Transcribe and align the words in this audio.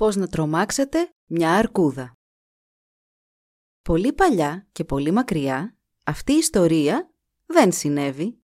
Πώς 0.00 0.16
να 0.16 0.28
τρομάξετε 0.28 1.14
μια 1.26 1.56
αρκούδα. 1.56 2.12
Πολύ 3.82 4.12
παλιά 4.12 4.68
και 4.72 4.84
πολύ 4.84 5.10
μακριά, 5.10 5.76
αυτή 6.04 6.32
η 6.32 6.36
ιστορία 6.36 7.10
δεν 7.46 7.72
συνέβη. 7.72 8.42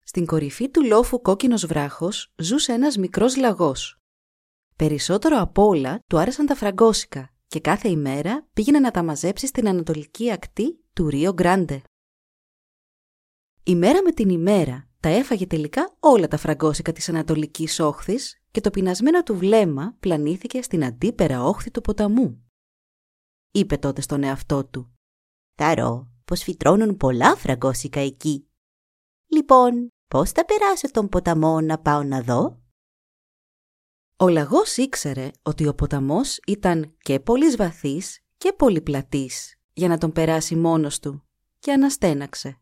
Στην 0.00 0.26
κορυφή 0.26 0.70
του 0.70 0.84
λόφου 0.84 1.20
κόκκινος 1.20 1.66
βράχος 1.66 2.32
ζούσε 2.36 2.72
ένας 2.72 2.96
μικρός 2.96 3.36
λαγός. 3.36 4.00
Περισσότερο 4.76 5.40
απ' 5.40 5.58
όλα 5.58 6.02
του 6.06 6.18
άρεσαν 6.18 6.46
τα 6.46 6.54
φραγκόσικα 6.54 7.34
και 7.46 7.60
κάθε 7.60 7.88
ημέρα 7.88 8.48
πήγαινε 8.52 8.78
να 8.78 8.90
τα 8.90 9.02
μαζέψει 9.02 9.46
στην 9.46 9.68
ανατολική 9.68 10.32
ακτή 10.32 10.84
του 10.92 11.08
Ρίο 11.08 11.32
Γκράντε. 11.32 11.82
Η 13.62 13.74
μέρα 13.74 14.02
με 14.02 14.12
την 14.12 14.28
ημέρα 14.28 14.88
τα 15.00 15.08
έφαγε 15.08 15.46
τελικά 15.46 15.96
όλα 16.00 16.28
τα 16.28 16.36
φραγκόσικα 16.36 16.92
της 16.92 17.08
ανατολικής 17.08 17.80
όχθης 17.80 18.37
και 18.50 18.60
το 18.60 18.70
πεινασμένο 18.70 19.22
του 19.22 19.36
βλέμμα 19.36 19.96
πλανήθηκε 20.00 20.62
στην 20.62 20.84
αντίπερα 20.84 21.42
όχθη 21.42 21.70
του 21.70 21.80
ποταμού. 21.80 22.42
Είπε 23.50 23.76
τότε 23.76 24.00
στον 24.00 24.22
εαυτό 24.22 24.64
του 24.64 24.92
«Θαρώ 25.54 26.10
πως 26.24 26.42
φυτρώνουν 26.42 26.96
πολλά 26.96 27.36
φραγκόσικα 27.36 28.00
εκεί. 28.00 28.48
Λοιπόν, 29.26 29.88
πώς 30.08 30.30
θα 30.30 30.44
περάσω 30.44 30.90
τον 30.90 31.08
ποταμό 31.08 31.60
να 31.60 31.78
πάω 31.78 32.02
να 32.02 32.22
δω» 32.22 32.62
Ο 34.16 34.28
λαγός 34.28 34.76
ήξερε 34.76 35.30
ότι 35.42 35.66
ο 35.66 35.74
ποταμός 35.74 36.40
ήταν 36.46 36.96
και 36.98 37.20
πολύ 37.20 37.54
βαθύς 37.54 38.20
και 38.36 38.52
πολύ 38.52 38.80
πλατής 38.80 39.56
για 39.72 39.88
να 39.88 39.98
τον 39.98 40.12
περάσει 40.12 40.56
μόνος 40.56 40.98
του 40.98 41.24
και 41.58 41.72
αναστέναξε. 41.72 42.60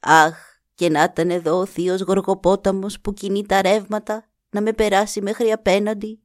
«Αχ, 0.00 0.56
και 0.74 0.88
να 0.88 1.02
ήταν 1.02 1.30
εδώ 1.30 1.58
ο 1.58 1.66
θείος 1.66 2.00
γοργοπόταμος 2.00 3.00
που 3.00 3.12
κινεί 3.12 3.46
τα 3.46 3.62
ρεύματα 3.62 4.30
να 4.50 4.62
με 4.62 4.72
περάσει 4.72 5.22
μέχρι 5.22 5.52
απέναντι». 5.52 6.20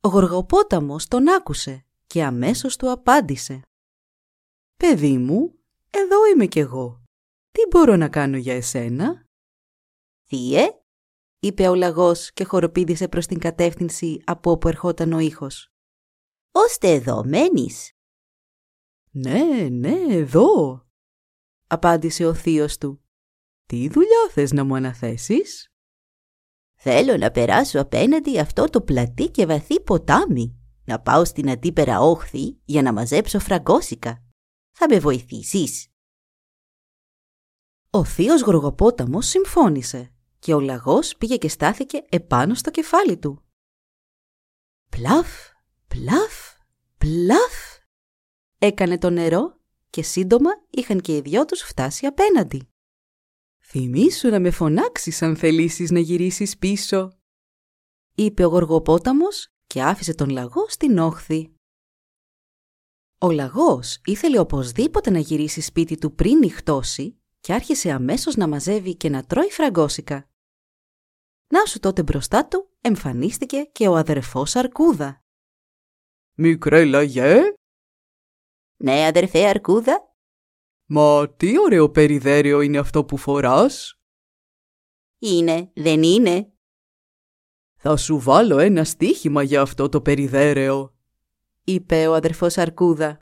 Ο 0.00 0.08
γοργοπόταμος 0.08 1.06
τον 1.06 1.28
άκουσε 1.28 1.86
και 2.06 2.24
αμέσως 2.24 2.76
του 2.76 2.90
απάντησε. 2.90 3.62
«Παιδί 4.76 5.18
μου, 5.18 5.58
εδώ 5.90 6.26
είμαι 6.26 6.46
κι 6.46 6.58
εγώ. 6.58 7.02
Τι 7.50 7.60
μπορώ 7.70 7.96
να 7.96 8.08
κάνω 8.08 8.36
για 8.36 8.54
εσένα» 8.54 9.26
«Θύε», 10.26 10.82
είπε 11.38 11.68
ο 11.68 11.74
λαγός 11.74 12.32
και 12.32 12.44
χοροπήδησε 12.44 13.08
προς 13.08 13.26
την 13.26 13.38
κατεύθυνση 13.38 14.22
από 14.24 14.50
όπου 14.50 14.68
ερχόταν 14.68 15.12
ο 15.12 15.18
ήχος. 15.18 15.72
«Ώστε 16.52 16.88
εδώ 16.88 17.24
μένεις» 17.24 17.92
«Ναι, 19.10 19.68
ναι, 19.70 20.14
εδώ», 20.14 20.82
απάντησε 21.66 22.26
ο 22.26 22.34
θείος 22.34 22.78
του. 22.78 23.02
«Τι 23.66 23.88
δουλειά 23.88 24.28
θες 24.30 24.52
να 24.52 24.64
μου 24.64 24.74
αναθέσεις» 24.76 25.72
«Θέλω 26.80 27.16
να 27.16 27.30
περάσω 27.30 27.80
απέναντι 27.80 28.38
αυτό 28.38 28.64
το 28.64 28.80
πλατή 28.80 29.28
και 29.28 29.46
βαθύ 29.46 29.80
ποτάμι, 29.80 30.56
να 30.84 31.00
πάω 31.00 31.24
στην 31.24 31.50
αντίπερα 31.50 32.00
όχθη 32.00 32.58
για 32.64 32.82
να 32.82 32.92
μαζέψω 32.92 33.38
φραγκόσικα. 33.38 34.22
Θα 34.70 34.86
με 34.88 34.98
βοηθήσεις» 34.98 35.88
Ο 37.90 38.04
θείος 38.04 38.42
Γοργοπόταμος 38.42 39.26
συμφώνησε 39.26 40.12
και 40.38 40.54
ο 40.54 40.60
λαγός 40.60 41.16
πήγε 41.16 41.36
και 41.36 41.48
στάθηκε 41.48 42.04
επάνω 42.08 42.54
στο 42.54 42.70
κεφάλι 42.70 43.18
του. 43.18 43.42
Πλαφ, 44.88 45.28
πλαφ, 45.88 46.54
πλαφ 46.98 47.78
έκανε 48.58 48.98
το 48.98 49.10
νερό 49.10 49.60
και 49.90 50.02
σύντομα 50.02 50.50
είχαν 50.70 51.00
και 51.00 51.16
οι 51.16 51.20
δυο 51.20 51.44
τους 51.44 51.60
φτάσει 51.60 52.06
απέναντι. 52.06 52.68
«Θυμήσου 53.70 54.28
να 54.28 54.40
με 54.40 54.50
φωνάξεις 54.50 55.22
αν 55.22 55.36
θελήσεις 55.36 55.90
να 55.90 55.98
γυρίσεις 55.98 56.58
πίσω», 56.58 57.18
είπε 58.14 58.44
ο 58.44 58.48
γοργοπόταμος 58.48 59.48
και 59.66 59.82
άφησε 59.82 60.14
τον 60.14 60.28
λαγό 60.28 60.68
στην 60.68 60.98
όχθη. 60.98 61.54
Ο 63.18 63.30
λαγός 63.30 64.00
ήθελε 64.04 64.38
οπωσδήποτε 64.38 65.10
να 65.10 65.18
γυρίσει 65.18 65.60
σπίτι 65.60 65.98
του 65.98 66.14
πριν 66.14 66.38
νυχτώσει 66.38 67.20
και 67.40 67.52
άρχισε 67.52 67.90
αμέσως 67.90 68.36
να 68.36 68.48
μαζεύει 68.48 68.96
και 68.96 69.08
να 69.08 69.24
τρώει 69.24 69.50
φραγκόσικα. 69.50 70.28
Να 71.46 71.64
σου 71.64 71.78
τότε 71.78 72.02
μπροστά 72.02 72.48
του 72.48 72.70
εμφανίστηκε 72.80 73.62
και 73.62 73.88
ο 73.88 73.96
αδερφός 73.96 74.56
Αρκούδα. 74.56 75.22
«Μικρέ 76.34 76.84
λαγέ», 76.84 77.40
«Ναι, 78.76 79.06
αδερφέ 79.06 79.48
Αρκούδα». 79.48 80.07
«Μα 80.90 81.34
τι 81.36 81.58
ωραίο 81.60 81.90
περιδέριο 81.90 82.60
είναι 82.60 82.78
αυτό 82.78 83.04
που 83.04 83.16
φοράς». 83.16 83.98
«Είναι, 85.18 85.72
δεν 85.74 86.02
είναι». 86.02 86.52
«Θα 87.76 87.96
σου 87.96 88.18
βάλω 88.20 88.58
ένα 88.58 88.84
στίχημα 88.84 89.42
για 89.42 89.60
αυτό 89.60 89.88
το 89.88 90.00
περιδέρεο», 90.00 90.96
είπε 91.64 92.06
ο 92.06 92.14
αδερφός 92.14 92.58
Αρκούδα. 92.58 93.18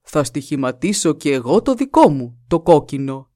«Θα 0.00 0.24
στοιχηματίσω 0.24 1.12
και 1.14 1.32
εγώ 1.32 1.62
το 1.62 1.74
δικό 1.74 2.08
μου, 2.08 2.44
το 2.46 2.60
κόκκινο. 2.60 3.30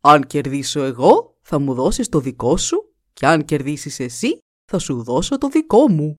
Αν 0.00 0.26
κερδίσω 0.26 0.82
εγώ, 0.82 1.38
θα 1.40 1.58
μου 1.58 1.74
δώσεις 1.74 2.08
το 2.08 2.20
δικό 2.20 2.56
σου 2.56 2.94
και 3.12 3.26
αν 3.26 3.44
κερδίσεις 3.44 4.00
εσύ, 4.00 4.38
θα 4.64 4.78
σου 4.78 5.02
δώσω 5.02 5.38
το 5.38 5.48
δικό 5.48 5.88
μου». 5.88 6.14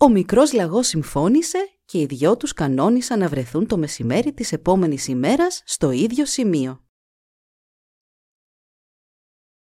Ο 0.00 0.08
μικρός 0.08 0.52
λαγός 0.52 0.86
συμφώνησε 0.86 1.67
και 1.88 2.00
οι 2.00 2.06
δυο 2.06 2.36
τους 2.36 2.52
κανόνισαν 2.52 3.18
να 3.18 3.28
βρεθούν 3.28 3.66
το 3.66 3.78
μεσημέρι 3.78 4.32
της 4.32 4.52
επόμενης 4.52 5.08
ημέρας 5.08 5.62
στο 5.64 5.90
ίδιο 5.90 6.26
σημείο. 6.26 6.84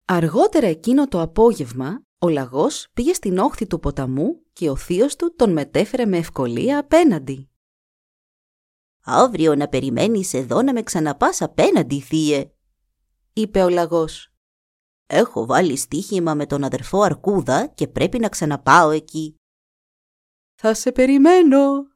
Αργότερα 0.06 0.68
εκείνο 0.68 1.08
το 1.08 1.22
απόγευμα, 1.22 2.06
ο 2.18 2.30
λαγός 2.30 2.88
πήγε 2.94 3.14
στην 3.14 3.38
όχθη 3.38 3.68
του 3.68 3.80
ποταμού 3.80 4.46
και 4.54 4.70
ο 4.70 4.76
θείος 4.76 5.16
του 5.16 5.36
τον 5.36 5.52
μετέφερε 5.52 6.06
με 6.06 6.18
ευκολία 6.18 6.80
απέναντι. 6.80 7.50
«Αύριο 9.04 9.56
να 9.56 9.68
περιμένεις 9.68 10.34
εδώ 10.34 10.62
να 10.62 10.74
με 10.74 10.84
ξαναπάς 10.84 11.42
απέναντι, 11.42 12.02
θύε», 12.02 12.52
είπε 13.34 13.64
ο 13.64 13.70
λαγός. 13.70 14.34
«Έχω 15.06 15.46
βάλει 15.46 15.78
στοίχημα 15.78 16.36
με 16.36 16.46
τον 16.46 16.64
αδερφό 16.64 17.02
Αρκούδα 17.02 17.68
και 17.68 17.88
πρέπει 17.88 18.20
να 18.20 18.30
ξαναπάω 18.30 18.90
εκεί». 18.90 19.36
«Θα 20.54 20.74
σε 20.74 20.92
περιμένω», 20.92 21.91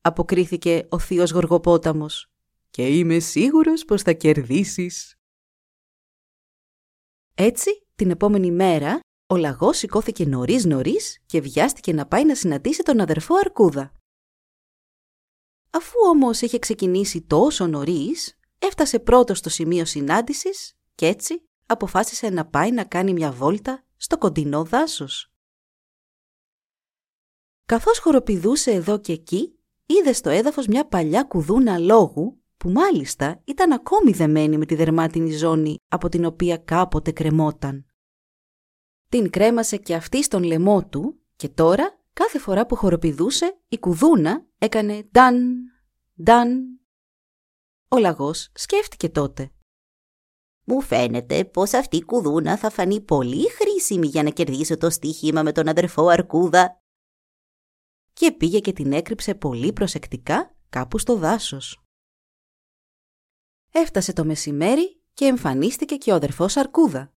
αποκρίθηκε 0.00 0.86
ο 0.90 0.98
θείος 0.98 1.30
Γοργοπόταμος. 1.30 2.30
«Και 2.70 2.96
είμαι 2.96 3.18
σίγουρος 3.18 3.84
πως 3.84 4.02
θα 4.02 4.12
κερδίσεις». 4.12 5.16
Έτσι, 7.34 7.86
την 7.94 8.10
επόμενη 8.10 8.50
μέρα, 8.50 9.00
ο 9.26 9.36
λαγός 9.36 9.76
σηκώθηκε 9.78 10.26
νωρίς 10.26 10.64
νωρίς 10.64 11.22
και 11.26 11.40
βιάστηκε 11.40 11.92
να 11.92 12.06
πάει 12.06 12.24
να 12.24 12.34
συναντήσει 12.34 12.82
τον 12.82 13.00
αδερφό 13.00 13.34
Αρκούδα. 13.34 13.92
Αφού 15.70 15.94
όμως 16.08 16.40
είχε 16.40 16.58
ξεκινήσει 16.58 17.22
τόσο 17.22 17.66
νωρίς, 17.66 18.38
έφτασε 18.58 18.98
πρώτος 18.98 19.38
στο 19.38 19.48
σημείο 19.48 19.84
συνάντησης 19.84 20.78
και 20.94 21.06
έτσι 21.06 21.42
αποφάσισε 21.66 22.28
να 22.28 22.46
πάει 22.46 22.72
να 22.72 22.84
κάνει 22.84 23.12
μια 23.12 23.32
βόλτα 23.32 23.84
στο 23.96 24.18
κοντινό 24.18 24.64
δάσος. 24.64 25.32
Καθώς 27.66 27.98
χοροπηδούσε 27.98 28.70
εδώ 28.70 29.00
και 29.00 29.12
εκεί, 29.12 29.57
είδε 29.88 30.12
στο 30.12 30.30
έδαφος 30.30 30.66
μια 30.66 30.86
παλιά 30.86 31.22
κουδούνα 31.22 31.78
λόγου 31.78 32.42
που 32.56 32.70
μάλιστα 32.70 33.40
ήταν 33.44 33.72
ακόμη 33.72 34.12
δεμένη 34.12 34.58
με 34.58 34.66
τη 34.66 34.74
δερμάτινη 34.74 35.30
ζώνη 35.30 35.76
από 35.88 36.08
την 36.08 36.24
οποία 36.24 36.56
κάποτε 36.56 37.10
κρεμόταν. 37.10 37.86
Την 39.08 39.30
κρέμασε 39.30 39.76
και 39.76 39.94
αυτή 39.94 40.22
στον 40.22 40.42
λαιμό 40.42 40.86
του 40.86 41.20
και 41.36 41.48
τώρα 41.48 42.02
κάθε 42.12 42.38
φορά 42.38 42.66
που 42.66 42.74
χοροπηδούσε 42.74 43.58
η 43.68 43.78
κουδούνα 43.78 44.46
έκανε 44.58 45.08
«νταν, 45.10 45.54
νταν». 46.22 46.80
Ο 47.88 47.98
λαγός 47.98 48.50
σκέφτηκε 48.54 49.08
τότε. 49.08 49.50
«Μου 50.64 50.80
φαίνεται 50.80 51.44
πως 51.44 51.72
αυτή 51.72 51.96
η 51.96 52.04
κουδούνα 52.04 52.56
θα 52.56 52.70
φανεί 52.70 53.00
πολύ 53.00 53.50
χρήσιμη 53.50 54.06
για 54.06 54.22
να 54.22 54.30
κερδίσω 54.30 54.76
το 54.76 54.90
στοίχημα 54.90 55.42
με 55.42 55.52
τον 55.52 55.68
αδερφό 55.68 56.06
Αρκούδα 56.06 56.82
και 58.18 58.32
πήγε 58.32 58.60
και 58.60 58.72
την 58.72 58.92
έκρυψε 58.92 59.34
πολύ 59.34 59.72
προσεκτικά 59.72 60.54
κάπου 60.68 60.98
στο 60.98 61.16
δάσος. 61.16 61.82
Έφτασε 63.72 64.12
το 64.12 64.24
μεσημέρι 64.24 65.02
και 65.14 65.24
εμφανίστηκε 65.24 65.96
και 65.96 66.12
ο 66.12 66.14
αδερφός 66.14 66.56
Αρκούδα. 66.56 67.12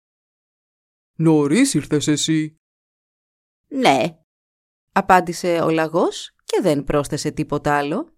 «Νωρίς 1.18 1.74
ήρθες 1.74 2.08
εσύ». 2.08 2.56
«Ναι, 3.68 4.20
απάντησε 4.92 5.62
ο 5.62 5.70
λαγός 5.70 6.36
και 6.44 6.62
δεν 6.62 6.84
πρόσθεσε 6.84 7.32
τίποτα 7.32 7.78
άλλο. 7.78 8.16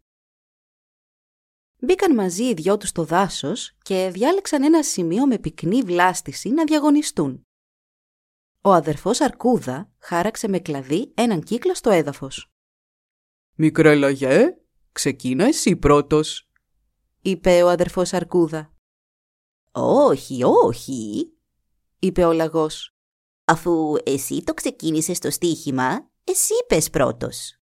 Μπήκαν 1.78 2.14
μαζί 2.14 2.44
οι 2.44 2.54
δυο 2.54 2.78
τους 2.78 2.90
στο 2.90 3.04
δάσος 3.04 3.78
και 3.82 4.10
διάλεξαν 4.14 4.64
ένα 4.64 4.84
σημείο 4.84 5.28
με 5.28 5.40
πυκνή 5.40 5.82
βλάστηση 5.82 6.50
να 6.50 6.64
διαγωνιστούν. 6.64 7.44
Ο 8.62 8.72
αδερφός 8.72 9.22
Αρκούδα 9.22 9.92
χάραξε 10.00 10.48
με 10.48 10.60
κλαδί 10.60 11.12
έναν 11.16 11.42
κύκλο 11.42 11.76
στο 11.76 11.90
έδαφος. 11.90 12.53
«Μικρέ 13.56 13.96
λαγέ, 13.96 14.58
ξεκίνα 14.92 15.46
εσύ 15.46 15.76
πρώτος», 15.76 16.50
είπε 17.22 17.64
ο 17.64 17.70
αδερφός 17.70 18.14
Αρκούδα. 18.14 18.74
«Όχι, 19.72 20.44
όχι», 20.44 21.34
είπε 22.00 22.26
ο 22.26 22.32
λαγός. 22.32 22.96
«Αφού 23.46 23.96
εσύ 24.04 24.44
το 24.44 24.54
ξεκίνησες 24.54 25.20
το 25.20 25.32
στοίχημα, 25.32 26.10
εσύ 26.24 26.54
πες 26.68 26.90
πρώτος». 26.90 27.58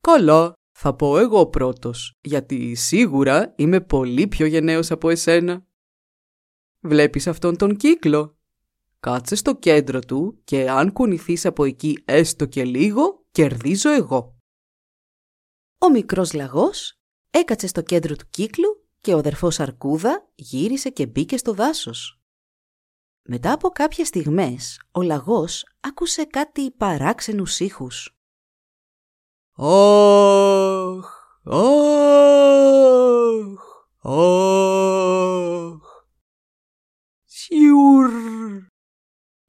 «Καλά, 0.00 0.52
θα 0.72 0.94
πω 0.94 1.18
εγώ 1.18 1.46
πρώτος, 1.46 2.18
γιατί 2.20 2.74
σίγουρα 2.74 3.54
είμαι 3.56 3.80
πολύ 3.80 4.28
πιο 4.28 4.46
γενναίος 4.46 4.90
από 4.90 5.10
εσένα. 5.10 5.66
Βλέπεις 6.80 7.26
αυτόν 7.26 7.56
τον 7.56 7.76
κύκλο; 7.76 8.36
Κάτσε 9.00 9.34
στο 9.34 9.56
κέντρο 9.56 10.00
του 10.00 10.40
και 10.44 10.70
αν 10.70 10.92
κουνηθείς 10.92 11.46
από 11.46 11.64
εκεί 11.64 12.02
έστω 12.04 12.46
και 12.46 12.64
λίγο, 12.64 13.26
κερδίζω 13.30 13.90
εγώ. 13.90 14.41
Ο 15.84 15.90
μικρός 15.90 16.32
λαγός 16.32 16.98
έκατσε 17.30 17.66
στο 17.66 17.82
κέντρο 17.82 18.16
του 18.16 18.26
κύκλου 18.30 18.86
και 19.00 19.14
ο 19.14 19.18
αδερφός 19.18 19.60
Αρκούδα 19.60 20.28
γύρισε 20.34 20.90
και 20.90 21.06
μπήκε 21.06 21.36
στο 21.36 21.52
δάσος. 21.52 22.20
Μετά 23.22 23.52
από 23.52 23.68
κάποιες 23.68 24.08
στιγμές, 24.08 24.80
ο 24.92 25.02
λαγός 25.02 25.66
άκουσε 25.80 26.24
κάτι 26.24 26.70
παράξενους 26.70 27.60
ήχους. 27.60 28.16
Αχ, 29.56 31.06
αχ, 31.44 31.62
αχ. 34.02 34.42
Τσιουρ, 37.26 38.10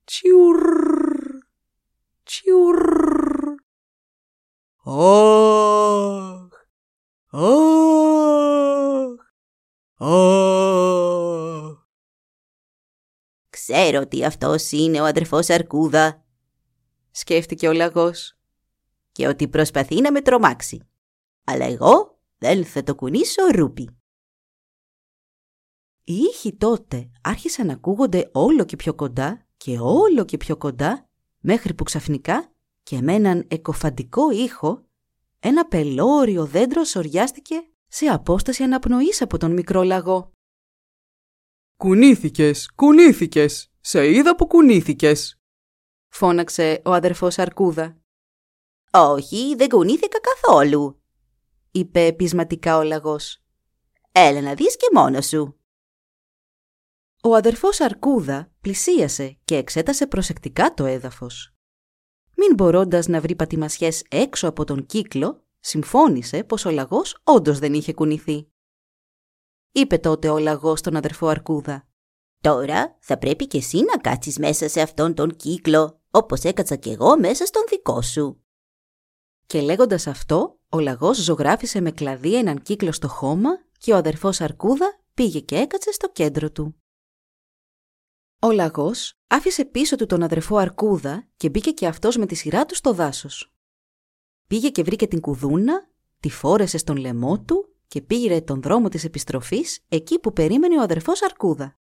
τσιουρ, 0.03 0.59
τσιουρ. 2.23 2.93
Αχ, 4.85 6.49
αχ, 7.31 9.19
αχ. 9.97 11.87
«Ξέρω 13.65 13.99
ότι 13.99 14.25
αυτός 14.25 14.71
είναι 14.71 15.01
ο 15.01 15.05
αδερφός 15.05 15.49
Αρκούδα», 15.49 16.25
σκέφτηκε 17.11 17.67
ο 17.67 17.73
λαγός. 17.73 18.37
«και 19.11 19.27
ότι 19.27 19.47
προσπαθεί 19.47 20.01
να 20.01 20.11
με 20.11 20.21
τρομάξει. 20.21 20.87
Αλλά 21.43 21.65
εγώ 21.65 22.19
δεν 22.37 22.65
θα 22.65 22.83
το 22.83 22.95
κουνήσω 22.95 23.41
ρούπι». 23.51 23.89
Οι 26.03 26.13
ήχοι 26.13 26.55
τότε 26.55 27.11
άρχισαν 27.21 27.65
να 27.65 27.73
ακούγονται 27.73 28.29
όλο 28.33 28.65
και 28.65 28.75
πιο 28.75 28.93
κοντά 28.93 29.47
και 29.57 29.79
όλο 29.79 30.25
και 30.25 30.37
πιο 30.37 30.57
κοντά, 30.57 31.09
μέχρι 31.39 31.73
που 31.73 31.83
ξαφνικά 31.83 32.53
και 32.83 33.01
με 33.01 33.13
έναν 33.13 33.45
εκοφαντικό 33.47 34.31
ήχο, 34.31 34.85
ένα 35.39 35.67
πελώριο 35.67 36.45
δέντρο 36.45 36.83
σοριάστηκε 36.83 37.55
σε 37.87 38.05
απόσταση 38.05 38.63
αναπνοής 38.63 39.21
από 39.21 39.37
τον 39.37 39.51
μικρό 39.51 39.83
λαγό. 39.83 40.32
Κουνήθηκες, 41.77 42.71
κουνήθηκες, 42.75 43.71
σε 43.81 44.11
είδα 44.11 44.35
που 44.35 44.47
κουνήθηκες. 44.47 45.39
Φώναξε 46.07 46.81
ο 46.85 46.93
αδερφός 46.93 47.37
Αρκούδα. 47.39 47.97
«Όχι, 48.91 49.55
δεν 49.55 49.69
κουνήθηκα 49.69 50.17
καθόλου», 50.19 51.01
είπε 51.71 52.13
πεισματικά 52.13 52.77
ο 52.77 52.83
λαγός. 52.83 53.43
«Έλα 54.11 54.41
να 54.41 54.53
δεις 54.53 54.77
και 54.77 54.87
μόνος 54.93 55.27
σου». 55.27 55.59
Ο 57.23 57.35
αδερφός 57.35 57.79
Αρκούδα 57.79 58.51
πλησίασε 58.61 59.37
και 59.45 59.55
εξέτασε 59.55 60.07
προσεκτικά 60.07 60.73
το 60.73 60.85
έδαφος. 60.85 61.53
Μην 62.35 62.53
μπορώντας 62.55 63.07
να 63.07 63.21
βρει 63.21 63.35
πατημασιές 63.35 64.03
έξω 64.09 64.47
από 64.47 64.63
τον 64.63 64.85
κύκλο, 64.85 65.45
συμφώνησε 65.59 66.43
πως 66.43 66.65
ο 66.65 66.69
λαγός 66.69 67.17
όντως 67.23 67.59
δεν 67.59 67.73
είχε 67.73 67.93
κουνηθεί. 67.93 68.52
Είπε 69.75 69.97
τότε 69.97 70.29
ο 70.29 70.37
λαγός 70.37 70.79
στον 70.79 70.95
αδερφό 70.95 71.27
Αρκούδα. 71.27 71.87
«Τώρα 72.41 72.97
θα 72.99 73.17
πρέπει 73.17 73.47
και 73.47 73.57
εσύ 73.57 73.77
να 73.77 73.97
κάτσεις 73.97 74.37
μέσα 74.37 74.67
σε 74.67 74.81
αυτόν 74.81 75.13
τον 75.13 75.35
κύκλο, 75.35 76.01
όπως 76.11 76.43
έκατσα 76.43 76.75
κι 76.75 76.89
εγώ 76.89 77.19
μέσα 77.19 77.45
στον 77.45 77.63
δικό 77.69 78.01
σου». 78.01 78.43
Και 79.45 79.61
λέγοντας 79.61 80.07
αυτό, 80.07 80.59
ο 80.69 80.79
λαγός 80.79 81.17
ζωγράφισε 81.17 81.81
με 81.81 81.91
κλαδί 81.91 82.35
έναν 82.35 82.61
κύκλο 82.61 82.91
στο 82.91 83.07
χώμα 83.07 83.49
και 83.77 83.93
ο 83.93 83.95
αδερφός 83.95 84.41
Αρκούδα 84.41 84.99
πήγε 85.13 85.39
και 85.39 85.55
έκατσε 85.55 85.91
στο 85.91 86.11
κέντρο 86.11 86.51
του. 86.51 86.75
Ο 88.39 88.51
λαγός 88.51 89.19
άφησε 89.27 89.65
πίσω 89.65 89.95
του 89.95 90.05
τον 90.05 90.23
αδερφό 90.23 90.55
Αρκούδα 90.55 91.27
και 91.37 91.49
μπήκε 91.49 91.71
και 91.71 91.87
αυτός 91.87 92.17
με 92.17 92.25
τη 92.25 92.35
σειρά 92.35 92.65
του 92.65 92.75
στο 92.75 92.93
δάσος. 92.93 93.53
Πήγε 94.47 94.69
και 94.69 94.83
βρήκε 94.83 95.07
την 95.07 95.21
κουδούνα, 95.21 95.89
τη 96.19 96.29
φόρεσε 96.29 96.77
στον 96.77 96.97
λαιμό 96.97 97.39
του 97.39 97.72
και 97.93 98.01
πήρε 98.01 98.41
τον 98.41 98.61
δρόμο 98.61 98.89
της 98.89 99.03
επιστροφής 99.03 99.79
εκεί 99.87 100.19
που 100.19 100.33
περίμενε 100.33 100.77
ο 100.79 100.81
αδερφός 100.81 101.21
Αρκούδα. 101.21 101.77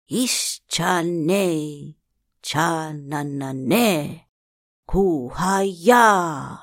Ιστσανέ, 0.05 1.57
τσανανανέ, 2.41 4.27
κουχαγιά. 4.85 6.59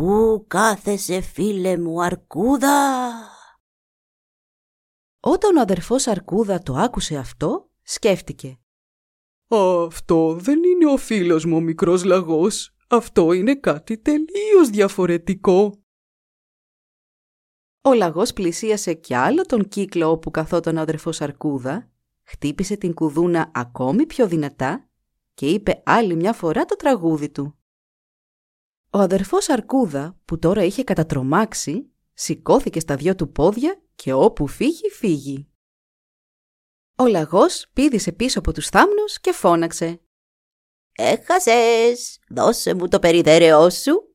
Πού 0.00 0.44
κάθεσαι 0.48 1.20
φίλε 1.20 1.78
μου 1.78 2.02
Αρκούδα; 2.02 3.10
Όταν 5.20 5.56
ο 5.56 5.60
αδερφός 5.60 6.06
Αρκούδα 6.06 6.58
το 6.58 6.74
άκουσε 6.74 7.16
αυτό, 7.16 7.70
σκέφτηκε. 7.82 8.60
Αυτό 9.48 10.34
δεν 10.34 10.64
είναι 10.64 10.92
ο 10.92 10.96
φίλος 10.96 11.44
μου 11.44 11.56
ο 11.56 11.60
μικρός 11.60 12.04
λαγός. 12.04 12.76
Αυτό 12.88 13.32
είναι 13.32 13.54
κάτι 13.54 13.98
τελείως 13.98 14.68
διαφορετικό. 14.70 15.82
Ο 17.80 17.92
λαγός 17.92 18.32
πλησίασε 18.32 18.94
κι 18.94 19.14
άλλο 19.14 19.42
τον 19.42 19.68
κύκλο 19.68 20.10
όπου 20.10 20.30
καθόταν 20.30 20.76
ο 20.76 20.80
αδερφός 20.80 21.20
Αρκούδα, 21.20 21.90
χτύπησε 22.22 22.76
την 22.76 22.94
κουδούνα 22.94 23.50
ακόμη 23.54 24.06
πιο 24.06 24.26
δυνατά 24.26 24.88
και 25.34 25.46
είπε 25.46 25.82
άλλη 25.84 26.14
μια 26.14 26.32
φορά 26.32 26.64
το 26.64 26.76
τραγούδι 26.76 27.30
του. 27.30 27.59
Ο 28.92 28.98
αδερφός 28.98 29.48
Αρκούδα, 29.48 30.20
που 30.24 30.38
τώρα 30.38 30.64
είχε 30.64 30.84
κατατρομάξει, 30.84 31.92
σηκώθηκε 32.12 32.80
στα 32.80 32.96
δυο 32.96 33.14
του 33.14 33.32
πόδια 33.32 33.82
και 33.94 34.12
όπου 34.12 34.46
φύγει, 34.46 34.90
φύγει. 34.90 35.48
Ο 36.96 37.06
λαγός 37.06 37.70
πήδησε 37.72 38.12
πίσω 38.12 38.38
από 38.38 38.52
τους 38.52 38.68
θάμνους 38.68 39.20
και 39.20 39.32
φώναξε. 39.32 40.00
«Έχασες! 40.92 42.18
Δώσε 42.28 42.74
μου 42.74 42.88
το 42.88 42.98
περιδέρεό 42.98 43.70
σου!» 43.70 44.14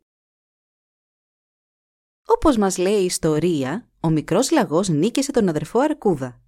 Όπως 2.26 2.58
μας 2.58 2.78
λέει 2.78 3.02
η 3.02 3.06
ιστορία, 3.06 3.90
ο 4.00 4.10
μικρός 4.10 4.52
λαγός 4.52 4.88
νίκησε 4.90 5.32
τον 5.32 5.50
αδερφό 5.50 5.80
Αρκούδα. 5.80 6.42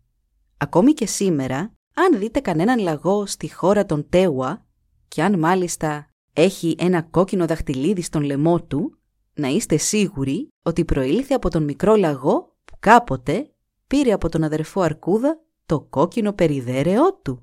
Ακόμη 0.58 0.94
και 0.94 1.06
σήμερα, 1.06 1.74
αν 1.94 2.20
δείτε 2.20 2.40
κανέναν 2.40 2.80
λαγό 2.80 3.26
στη 3.26 3.54
χώρα 3.54 3.86
των 3.86 4.10
Τέουα 4.10 4.66
και 5.08 5.24
αν 5.24 5.40
μάλιστα 5.40 6.12
έχει 6.38 6.76
ένα 6.80 7.02
κόκκινο 7.02 7.46
δαχτυλίδι 7.46 8.02
στον 8.02 8.22
λαιμό 8.22 8.64
του, 8.64 8.98
να 9.34 9.48
είστε 9.48 9.78
σίγουροι 9.78 10.48
ότι 10.62 10.86
προήλθε 10.86 11.34
από 11.34 11.50
τον 11.50 11.64
μικρό 11.64 11.96
λαγό 11.96 12.56
που 12.66 12.76
κάποτε 12.80 13.52
πήρε 13.88 14.12
από 14.12 14.30
τον 14.30 14.44
αδερφό 14.44 14.82
Αρκούδα 14.82 15.42
το 15.66 15.82
κόκκινο 15.82 16.34
περιδέρεό 16.34 17.14
του. 17.14 17.42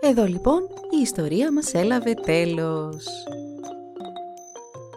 Εδώ 0.00 0.24
λοιπόν 0.24 0.62
η 0.98 1.00
ιστορία 1.00 1.52
μας 1.52 1.74
έλαβε 1.74 2.14
τέλος. 2.14 3.06